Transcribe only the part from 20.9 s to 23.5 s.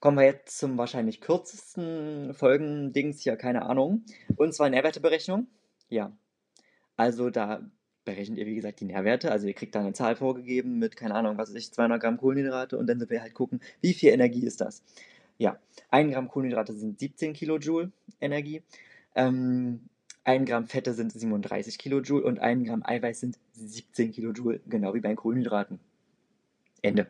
sind 37 Kilojoule und 1 Gramm Eiweiß sind